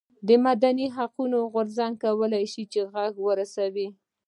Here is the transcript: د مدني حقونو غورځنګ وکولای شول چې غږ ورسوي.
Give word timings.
د 0.27 0.29
مدني 0.45 0.87
حقونو 0.95 1.37
غورځنګ 1.51 1.93
وکولای 2.03 2.45
شول 2.53 2.65
چې 2.73 2.81
غږ 2.93 3.13
ورسوي. 3.27 3.87